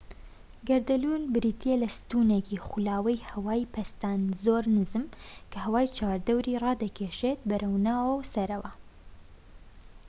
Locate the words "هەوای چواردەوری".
5.65-6.59